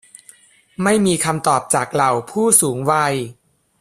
[0.83, 3.15] ไม่มีคำตอบจากเหล่าผู้สูงวัย